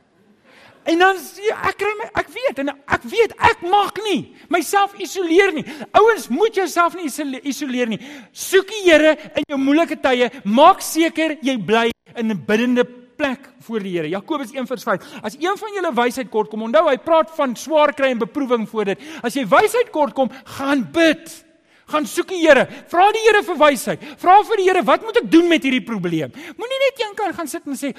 [0.89, 4.95] En dan sê ek kry my ek weet en ek weet ek mag nie myself
[4.97, 5.63] isoleer nie.
[5.93, 7.05] Ouens, moet jouself nie
[7.45, 8.01] isoleer nie.
[8.33, 10.31] Soek die Here in jou moeilike tye.
[10.43, 12.83] Maak seker jy bly in 'n biddende
[13.21, 14.09] plek voor die Here.
[14.09, 15.21] Jakobus 1:5.
[15.21, 18.67] As een van julle wysheid kort kom, onthou hy praat van swaar kry en beproewing
[18.69, 19.07] voor dit.
[19.21, 21.45] As jy wysheid kort kom, gaan bid
[21.91, 22.65] gaan soek die Here.
[22.87, 24.03] Vra die Here vir wysheid.
[24.21, 26.31] Vra vir die Here, wat moet ek doen met hierdie probleem?
[26.55, 27.91] Moenie net een kan gaan sit en sê,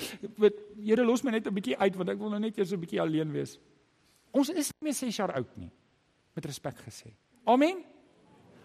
[0.80, 3.00] Here, los my net 'n bietjie uit want ek wil nou net eers 'n bietjie
[3.00, 3.58] alleen wees.
[4.32, 5.70] Ons is nie meer 6 jaar oud nie.
[6.34, 7.12] Met respek gesê.
[7.44, 7.84] Amen.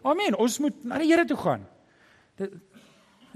[0.03, 0.35] Amen.
[0.35, 1.67] Ons moet na die Here toe gaan.
[2.37, 2.53] Dit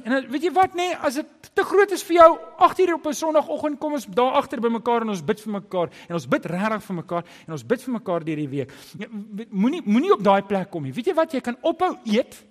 [0.01, 2.29] En weet jy wat nê, nee, as dit te groot is vir jou,
[2.65, 5.89] 8uur op 'n Sondagoggend kom ons daar agter by mekaar en ons bid vir mekaar
[6.07, 8.71] en ons bid regtig vir mekaar en ons bid vir mekaar deur die week.
[8.97, 9.07] Ja,
[9.49, 10.93] moenie moenie op daai plek kom nie.
[10.93, 12.43] Weet jy wat, jy kan ophou eet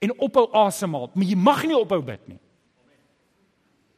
[0.00, 2.38] en ophou asemhaal, maar jy mag nie ophou bid nie.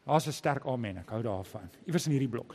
[0.07, 1.71] Daar's 'n sterk amen, ek hou daarvan.
[1.87, 2.55] Iewers in hierdie blok.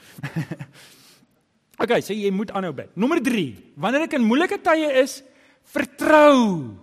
[1.83, 2.89] okay, so jy moet aanhou bid.
[2.97, 5.23] Nommer 3, wanneer ek in moeilike tye is,
[5.63, 6.75] vertrou.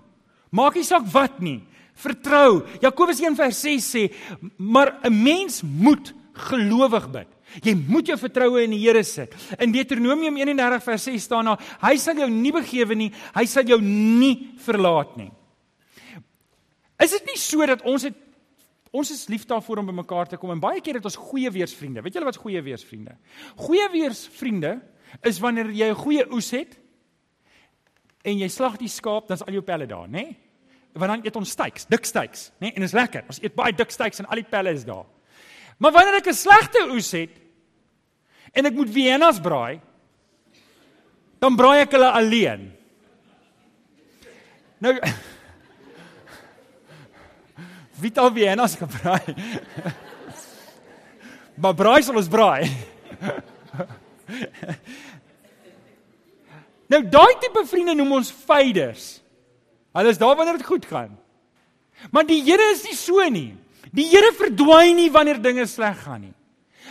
[0.50, 1.62] Maak nie saak wat nie
[1.94, 2.62] vertrou.
[2.80, 4.12] Jakobus 1:6 sê,
[4.56, 7.28] maar 'n mens moet gelowig bid.
[7.60, 9.34] Jy moet jou vertroue in die Here sit.
[9.60, 13.64] In Deuteronomium 31 vers 6 staan daar: Hy sal jou nie begewe nie, hy sal
[13.68, 15.30] jou nie verlaat nie.
[17.02, 18.14] Is dit nie so dat ons het
[18.92, 22.02] ons is lief daarvoor om bymekaar te kom en baie keer het ons goeie weersvriende.
[22.04, 23.16] Weet julle wat goeie weersvriende?
[23.56, 24.74] Goeie weersvriende
[25.24, 26.76] is wanneer jy 'n goeie oes het
[28.22, 30.12] en jy slag die skaap, dan's al jou pelle daar, né?
[30.12, 30.36] Nee?
[30.92, 32.66] Want dan eet ons steaks, dik steaks, né?
[32.66, 32.72] Nee?
[32.76, 33.24] En is lekker.
[33.26, 35.06] Ons eet baie dik steaks en al die pelle is daar.
[35.78, 37.30] Maar wanneer ek 'n slegte oes het
[38.52, 39.80] en ek moet Viennas braai,
[41.38, 42.72] dan braai ek hulle alleen.
[44.78, 44.98] Nou
[48.02, 49.34] Wie het al Viennas gebraai?
[51.62, 52.70] maar braai sal ons braai.
[56.90, 59.21] nou daai tipe vriende noem ons faders.
[59.92, 61.18] Hulle is daar wanneer dit goed gaan.
[62.10, 63.52] Maar die Here is nie so nie.
[63.92, 66.34] Die Here verdwyn nie wanneer dinge sleg gaan nie.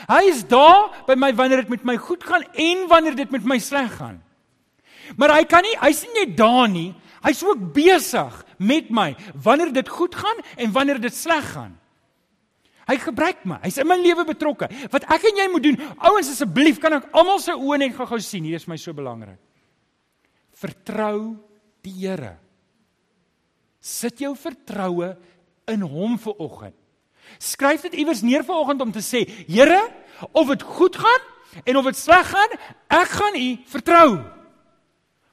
[0.10, 3.46] Hy is daar by my wanneer dit met my goed gaan en wanneer dit met
[3.46, 4.22] my sleg gaan.
[5.18, 6.92] Maar hy kan nie, hy's nie net daar nie.
[7.22, 9.12] Hy's ook besig met my
[9.44, 11.76] wanneer dit goed gaan en wanneer dit sleg gaan.
[12.90, 13.60] Hy gebruik my.
[13.64, 14.68] Hy's in my lewe betrokke.
[14.92, 18.20] Wat ek en jy moet doen, ouens asseblief, kan ek almal se oë net gou-gou
[18.24, 18.48] sien.
[18.48, 19.40] Hier is my so belangrik.
[20.58, 21.38] Vertrou
[21.86, 22.40] die Here.
[23.82, 25.15] Sit jou vertroue
[25.72, 26.78] in hom vir oggend.
[27.41, 29.82] Skryf dit iewers neer vir oggend om te sê, Here,
[30.32, 31.28] of dit goed gaan
[31.65, 32.54] en of dit sleg gaan,
[32.91, 34.10] ek gaan U vertrou.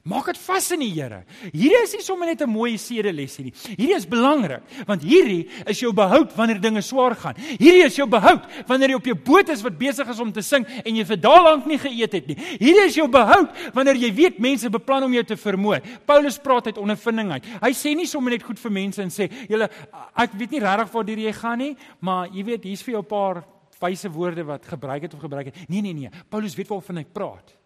[0.07, 1.25] Maak dit vas in die Here.
[1.51, 3.51] Hierdie is nie sommer net 'n mooi sedelessie nie.
[3.51, 7.35] Hierdie is belangrik want hierdie is jou behoud wanneer dinge swaar gaan.
[7.35, 10.41] Hierdie is jou behoud wanneer jy op jou boot is wat besig is om te
[10.41, 12.35] sing en jy vir daal lank nie geëet het nie.
[12.35, 15.81] Hierdie is jou behoud wanneer jy weet mense beplan om jou te vermoor.
[16.05, 17.45] Paulus praat uit ondervinding uit.
[17.61, 19.69] Hy sê nie sommer net goed vir mense en sê, "Julle
[20.15, 23.05] ek weet nie regtig waar jy gaan nie, maar jy weet, hier's vir jou 'n
[23.05, 23.43] paar
[23.81, 26.09] wyse woorde wat gebruik het of gebruik het." Nee, nee, nee.
[26.29, 27.58] Paulus weet waarvan hy praat.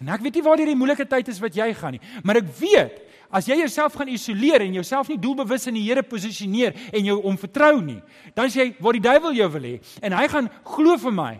[0.00, 2.48] En ek weet nie waar die moeilike tyd is wat jy gaan nie, maar ek
[2.58, 7.08] weet as jy jouself gaan isoleer en jouself nie doelbewus in die Here posisioneer en
[7.08, 7.98] jou om vertrou nie,
[8.36, 11.32] dan sê jy waar die duiwel jou wil hê en hy gaan glo vir my.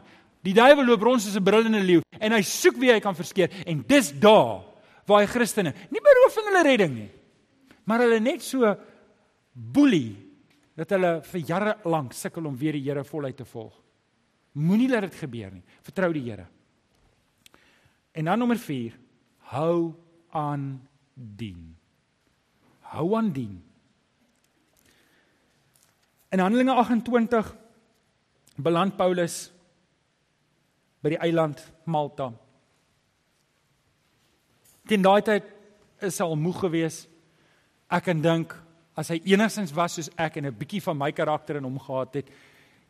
[0.46, 3.50] Die duiwel loop rond soos 'n brullende leeu en hy soek wie hy kan verskeer
[3.66, 4.64] en dis daar
[5.06, 7.10] waar hy Christene nie beroof van hulle redding nie,
[7.84, 8.74] maar hulle net so
[9.52, 10.16] boelie
[10.76, 13.72] dat hulle vir jare lank sukkel om weer die Here voluit te volg.
[14.54, 15.62] Moenie laat dit gebeur nie.
[15.82, 16.46] Vertrou die Here.
[18.16, 18.98] En dan nommer 4,
[19.38, 19.92] hou
[20.30, 21.76] aan dien.
[22.80, 23.64] Hou aan dien.
[26.28, 27.56] In Handelinge 28
[28.56, 29.52] beland Paulus
[31.04, 32.30] by die eiland Malta.
[34.88, 35.52] Teen daai tyd
[36.00, 37.12] is hy al moeg geweest.
[37.92, 38.56] Ek kan dink
[38.96, 42.14] as hy enigstens was soos ek en 'n bietjie van my karakter in hom gehad
[42.14, 42.32] het,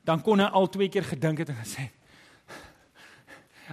[0.04, 1.90] dan kon hy al twee keer gedink het en gesê: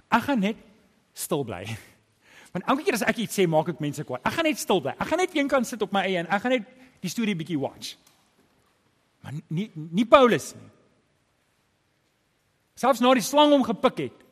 [0.09, 0.72] "Ek gaan net
[1.13, 1.63] stil bly.
[2.53, 4.21] Want elke keer as ek iets sê, maak ek mense kwaad.
[4.25, 4.93] Ek gaan net stil bly.
[4.97, 6.67] Ek gaan net eenkant sit op my eie en ek gaan net
[7.03, 7.95] die storie bietjie watch.
[9.23, 10.69] Maar nie nie Paulus nie.
[12.79, 14.25] Selfs na die slang hom gepik het,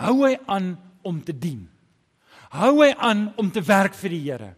[0.00, 0.74] hou hy aan
[1.06, 1.64] om te dien.
[2.54, 4.50] Hou hy aan om te werk vir die Here.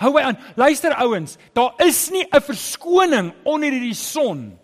[0.00, 0.38] Hou hy aan.
[0.60, 4.58] Luister ouens, daar is nie 'n verskoning onder hierdie son.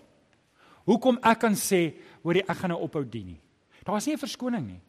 [0.87, 3.41] Hoekom ek kan sê, hoorie, ek gaan nou ophou dien nie.
[3.85, 4.81] Daar's nie 'n verskoning nie.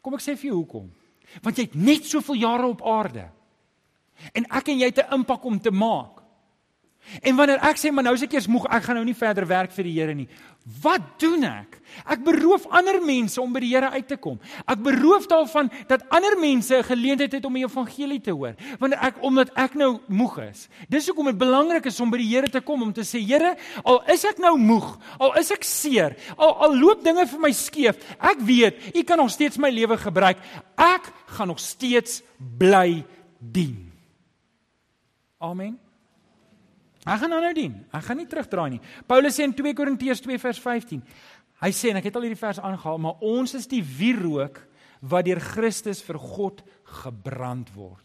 [0.00, 0.88] Kom ek sê vir jou hoekom?
[1.44, 3.28] Want jy het net soveel jare op aarde.
[4.36, 6.19] En ek en jy het 'n impak om te maak.
[7.22, 9.46] En wanneer ek sê maar nou is ek eers moeg, ek gaan nou nie verder
[9.48, 10.28] werk vir die Here nie.
[10.82, 11.78] Wat doen ek?
[12.04, 14.36] Ek beroof ander mense om by die Here uit te kom.
[14.68, 18.54] Ek beroof daarvan dat ander mense 'n geleentheid het om die evangelie te hoor.
[18.78, 20.68] Wanneer ek omdat ek nou moeg is.
[20.88, 23.56] Dis hoekom dit belangrik is om by die Here te kom om te sê Here,
[23.84, 27.52] al is ek nou moeg, al is ek seer, al al loop dinge vir my
[27.52, 30.38] skeef, ek weet U kan nog steeds my lewe gebruik.
[30.76, 32.22] Ek gaan nog steeds
[32.58, 33.04] bly
[33.40, 33.92] dien.
[35.40, 35.89] Amen.
[37.06, 37.76] Ek gaan aanhou dien.
[37.96, 38.82] Ek gaan nie terugdraai nie.
[39.08, 41.00] Paulus sê in 2 Korintiërs 2 vers 15.
[41.60, 44.62] Hy sê en ek het al hierdie vers aangehaal, maar ons is die wierook
[45.00, 46.60] wat deur Christus vir God
[47.00, 48.04] gebrand word.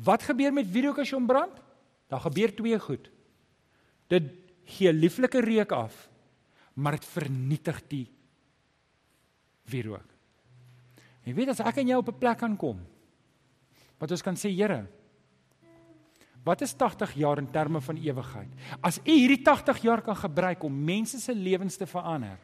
[0.00, 1.56] Wat gebeur met wierook as jy hom brand?
[2.12, 3.08] Daar gebeur twee goed.
[4.12, 4.30] Dit
[4.76, 5.96] gee lieflike reuk af,
[6.74, 8.06] maar dit vernietig die
[9.70, 10.06] wierook.
[11.24, 12.80] Jy weet as ek en jy op 'n plek kan kom
[14.00, 14.88] wat ons kan sê Here,
[16.44, 18.48] Wat is 80 jaar in terme van ewigheid?
[18.80, 22.38] As u hierdie 80 jaar kan gebruik om mense se lewens te verander.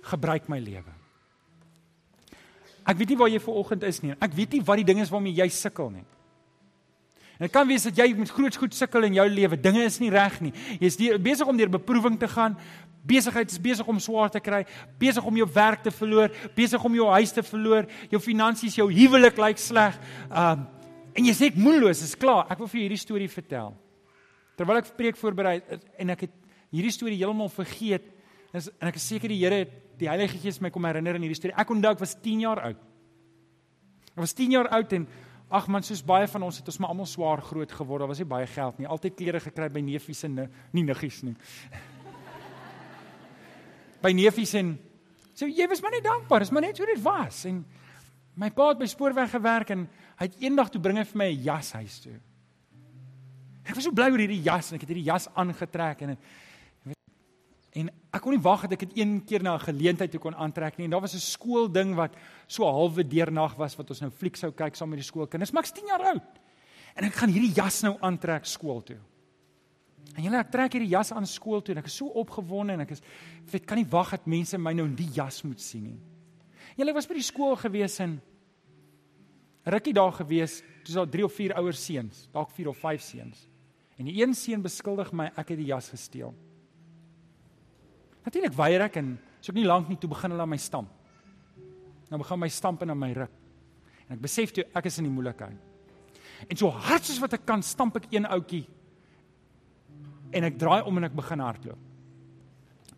[0.00, 0.94] Gebruik my lewe.
[2.88, 4.14] Ek weet nie waar jy ver oggend is nie.
[4.16, 6.06] Ek weet nie wat die ding is waarmee jy sukkel nie.
[7.38, 9.60] En dit kan wees dat jy met groot goed sukkel in jou lewe.
[9.60, 10.54] Dinge is nie reg nie.
[10.80, 12.56] Jy's besig om deur beproewing te gaan.
[13.08, 14.64] Besigheid is besig om swaar te kry,
[14.98, 18.88] besig om jou werk te verloor, besig om jou huis te verloor, jou finansies, jou
[18.90, 20.00] huwelik lyk sleg.
[20.32, 20.66] Um
[21.18, 22.46] en jy sê ek moedeloos, is klaar.
[22.52, 23.74] Ek wil vir hierdie storie vertel.
[24.58, 25.58] Terwyl ek preek voorberei
[25.98, 26.34] en ek het
[26.74, 28.06] hierdie storie heeltemal vergeet,
[28.56, 29.66] is en ek is seker die Here
[29.98, 31.56] die Heilige Gees my kom herinner aan hierdie storie.
[31.58, 32.84] Ek onthou ek was 10 jaar oud.
[34.14, 35.06] Ek was 10 jaar oud en
[35.58, 38.04] ag man, soos baie van ons het ons maar almal swaar groot geword.
[38.04, 38.88] Daar was nie baie geld nie.
[38.88, 40.42] Altyd klere gekry by neefies en
[40.76, 41.34] nie niggies nie.
[44.04, 44.76] by neefies en
[45.38, 46.44] so jy was maar net dankbaar.
[46.44, 47.44] Dis maar net hoe dit was.
[47.48, 47.62] En
[48.38, 51.28] my pa het by spoorweg gewerk en hy het eendag toe bring hy vir my
[51.30, 52.18] 'n jas huis toe.
[53.68, 56.16] Ek was so bly oor hierdie jas en ek het hierdie jas aangetrek en
[57.78, 60.34] en ek kon nie wag dat ek dit een keer na 'n geleentheid toe kon
[60.34, 60.84] aantrek nie.
[60.84, 62.16] En daar was 'n skoolding wat
[62.48, 65.52] so halwe deernag was wat ons nou fliek sou kyk saam met die skoolkinders.
[65.52, 66.38] Maar ek's 10 jaar oud.
[66.96, 68.98] En ek gaan hierdie jas nou aantrek skool toe.
[70.16, 72.80] En julle ek trek hierdie jas aan skool toe en ek is so opgewonde en
[72.80, 73.02] ek is
[73.52, 76.00] ek kan nie wag dat mense my nou in die jas moet sien nie.
[76.76, 78.20] Julle was by die skool gewees en
[79.70, 83.46] rukkie daar gewees, dis al 3 of 4 ouer seuns, dalk 4 of 5 seuns.
[83.98, 86.34] En die een seun beskuldig my ek het die jas gesteel.
[88.24, 90.92] Natuurlik weier ek en so ek nie lank nie toe begin hulle aan my stamp.
[92.08, 93.34] Nou begin my stamp en aan my ruk.
[94.06, 95.66] En ek besef toe ek is in die moeilikheid.
[96.46, 98.64] En so hard soos wat ek kan stamp ek een ouetjie.
[100.32, 101.84] En ek draai om en ek begin hardloop.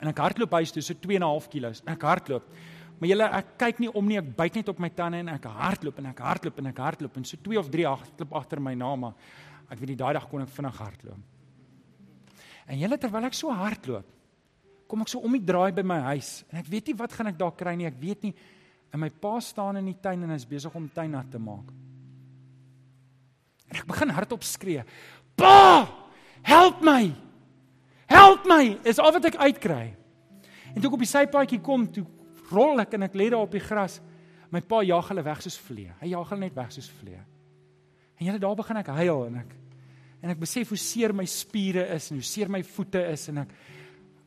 [0.00, 1.72] En ek hardloop huis toe so 2.5 kg.
[1.92, 2.46] Ek hardloop.
[3.00, 5.46] Maar julle ek kyk nie om nie, ek byt net op my tande en ek
[5.48, 8.74] hardloop en ek hardloop en ek hardloop en so 2 of 3 hardloop agter my
[8.76, 9.14] na maar
[9.72, 11.22] ek weet nie daai dag kon ek vinnig hardloop.
[12.70, 14.10] En julle terwyl ek so hardloop,
[14.90, 17.32] kom ek so om die draai by my huis en ek weet nie wat gaan
[17.32, 17.88] ek daar kry nie.
[17.88, 18.34] Ek weet nie
[18.92, 21.40] en my pa staan in die tuin en hy is besig om tuin nat te
[21.40, 21.72] maak.
[23.70, 24.84] En ek begin hardop skree.
[25.38, 25.88] Pa!
[26.44, 27.14] Help my!
[28.10, 28.76] Help my!
[28.84, 29.94] Is al wat ek uitkry.
[30.74, 32.04] En toe ek op die sypaadjie kom, toe
[32.52, 34.00] rol ek en ek lê daar op die gras.
[34.50, 35.92] My pa jaag hulle weg soos vlee.
[36.00, 37.20] Hy jaag hulle net weg soos vlee.
[38.18, 39.56] En julle daar begin ek huil en ek
[40.20, 43.40] en ek besef hoe seer my spiere is en hoe seer my voete is en
[43.40, 43.54] ek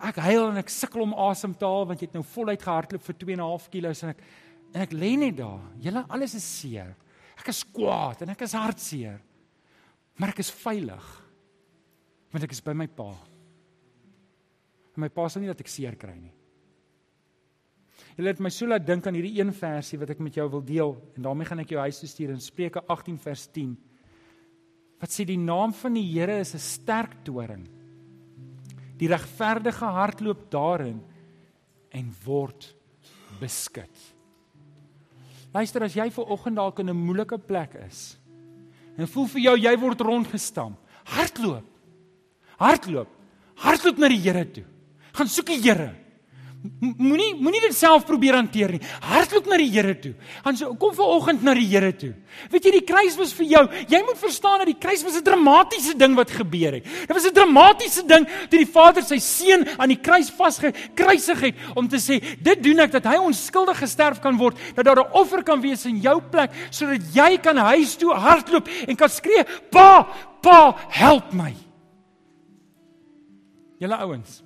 [0.09, 3.03] ek huil en ek sukkel om asem te haal want jy het nou voluit gehardloop
[3.05, 4.23] vir 2 en 'n half kg en ek
[4.73, 5.61] en ek lê net daar.
[5.79, 6.95] Julle alles is seer.
[7.37, 9.19] Ek is kwaad en ek is hartseer.
[10.17, 11.05] Maar ek is veilig.
[12.31, 13.11] Want ek is by my pa.
[14.95, 16.33] En my pa sal nie dat ek seer kry nie.
[18.13, 20.61] Julle het my so laat dink aan hierdie een versie wat ek met jou wil
[20.65, 23.71] deel en daarmee gaan ek jou huis toe stuur in Spreuke 18 vers 10.
[25.01, 27.65] Wat sê die naam van die Here is 'n sterk toring.
[28.97, 31.01] Die regverdige hardloop daarin
[31.91, 32.75] en word
[33.39, 33.91] beskik.
[35.53, 38.17] Luister as jy ver oggend dalk in 'n moeilike plek is
[38.97, 40.77] en voel vir jou jy word rondgestamp.
[41.03, 41.65] Hardloop.
[42.59, 43.07] Hardloop.
[43.55, 44.65] Hardloop na die Here toe.
[45.13, 46.02] Gaan soek die Here.
[46.63, 48.79] Moenie moenie dit self probeer hanteer nie.
[49.03, 50.13] Hardloop na die Here toe.
[50.55, 52.13] So kom vanoggend na die Here toe.
[52.53, 53.63] Weet jy die kruis was vir jou.
[53.91, 56.83] Jy moet verstaan dat die kruis was 'n dramatiese ding wat gebeur het.
[56.83, 61.55] Dit was 'n dramatiese ding toe die Vader sy seun aan die kruis vasgekruisig het
[61.75, 65.11] om te sê dit doen ek dat hy onskuldig gesterf kan word, dat daar 'n
[65.11, 69.43] offer kan wees in jou plek sodat jy kan huis toe hardloop en kan skree,
[69.69, 70.07] "Pa,
[70.41, 71.53] pa, help my."
[73.79, 74.43] Julle ouens,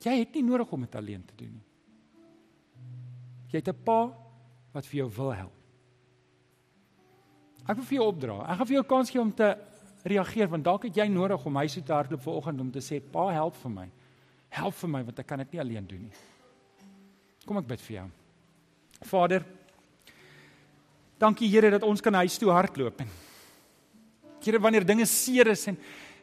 [0.00, 1.66] Jy het nie nodig om dit alleen te doen nie.
[3.50, 4.12] Jy het 'n pa
[4.72, 5.56] wat vir jou wil help.
[7.68, 8.40] Ek wil vir jou opdra.
[8.50, 9.56] Ek gaan vir jou kans gee om te
[10.02, 13.00] reageer want dalk het jy nodig om huis toe te hardloop vanoggend om te sê
[13.00, 13.88] pa help vir my.
[14.48, 16.12] Help vir my want ek kan dit nie alleen doen nie.
[17.46, 18.10] Kom ek bid vir jou.
[19.10, 19.44] Vader,
[21.18, 23.08] dankie Here dat ons kan huis toe hardloop en
[24.40, 25.76] Here wanneer dinge seer is en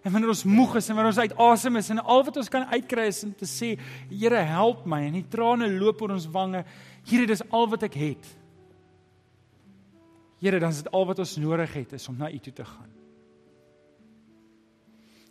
[0.08, 2.50] En wanneer ons moeg is en wanneer ons uit asem is en al wat ons
[2.52, 3.74] kan uitkry is om te sê,
[4.08, 6.62] Here, help my en die trane loop oor ons wange.
[7.10, 8.30] Here, dis al wat ek het.
[10.40, 12.68] Here, dan is dit al wat ons nodig het is om na U toe te
[12.70, 12.94] gaan.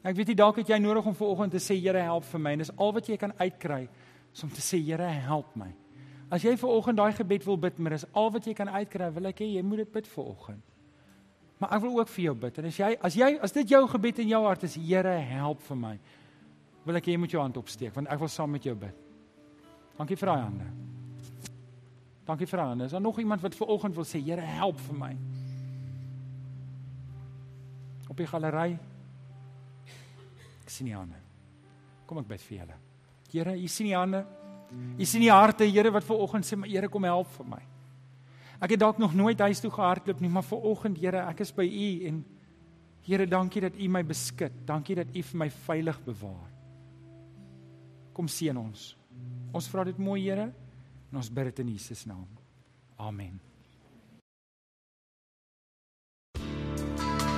[0.06, 2.52] Ek weet nie dalk het jy nodig om vanoggend te sê, Here, help vir my
[2.58, 5.72] en dis al wat jy kan uitkry is om te sê, Here, help my.
[6.28, 9.32] As jy vanoggend daai gebed wil bid, maar dis al wat jy kan uitkry, wil
[9.32, 10.75] ek hê jy moet dit bid vanoggend.
[11.58, 12.58] Maar ek wil ook vir jou bid.
[12.60, 15.62] En as jy as jy as dit jou gebed in jou hart is, Here, help
[15.68, 15.94] vir my.
[16.86, 19.04] Wil ek hê jy moet jou hand opsteek want ek wil saam met jou bid.
[19.96, 20.66] Dankie vir daai hande.
[22.26, 22.88] Dankie vir daai hande.
[22.90, 25.12] Is daar nog iemand wat ver oggend wil sê, Here, help vir my?
[28.10, 28.76] Op die galery.
[30.62, 31.22] Ek sien die hande.
[32.06, 32.76] Kom ek bid vir julle.
[33.32, 34.26] Here, u sien die hande.
[34.98, 37.62] U sien die harte, Here, wat ver oggend sê, Here, kom help vir my.
[38.60, 41.52] Ek het dalk nog nooit huis toe gehardloop nie, maar vir oggend, Here, ek is
[41.54, 42.22] by U en
[43.06, 44.54] Here, dankie dat U my beskud.
[44.66, 46.48] Dankie dat U vir my veilig bewaar.
[48.16, 48.88] Kom seën ons.
[49.54, 50.48] Ons vra dit mooi, Here,
[51.10, 52.26] en ons bid dit in Jesus naam.
[52.96, 53.36] Amen.